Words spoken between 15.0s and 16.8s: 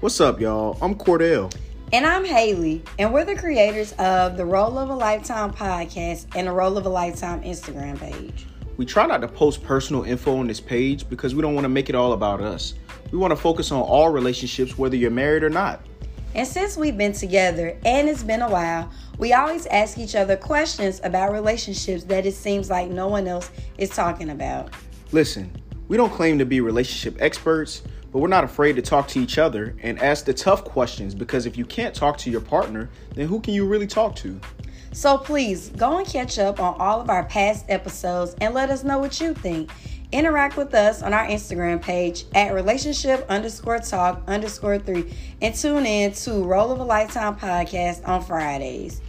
married or not. And since